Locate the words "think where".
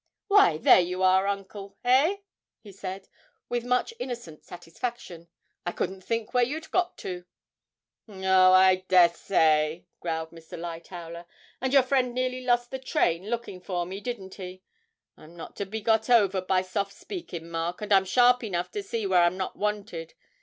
6.01-6.43